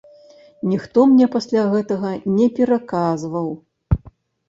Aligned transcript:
Ніхто 0.71 1.03
мне 1.11 1.27
пасля 1.35 1.67
гэтага 1.75 2.17
не 2.37 2.51
пераказваў. 2.59 3.47